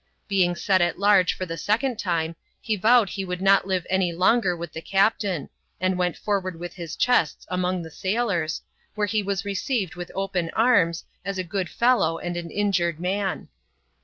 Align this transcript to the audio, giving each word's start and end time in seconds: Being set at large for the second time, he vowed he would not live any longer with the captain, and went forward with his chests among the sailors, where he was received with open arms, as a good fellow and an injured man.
Being 0.27 0.55
set 0.55 0.81
at 0.81 0.97
large 0.97 1.31
for 1.35 1.45
the 1.45 1.59
second 1.59 1.99
time, 1.99 2.35
he 2.59 2.75
vowed 2.75 3.07
he 3.09 3.23
would 3.23 3.39
not 3.39 3.67
live 3.67 3.85
any 3.87 4.11
longer 4.11 4.57
with 4.57 4.73
the 4.73 4.81
captain, 4.81 5.47
and 5.79 5.95
went 5.95 6.17
forward 6.17 6.59
with 6.59 6.73
his 6.73 6.95
chests 6.95 7.45
among 7.51 7.83
the 7.83 7.91
sailors, 7.91 8.63
where 8.95 9.05
he 9.05 9.21
was 9.21 9.45
received 9.45 9.93
with 9.93 10.09
open 10.15 10.49
arms, 10.55 11.03
as 11.23 11.37
a 11.37 11.43
good 11.43 11.69
fellow 11.69 12.17
and 12.17 12.35
an 12.35 12.49
injured 12.49 12.99
man. 12.99 13.47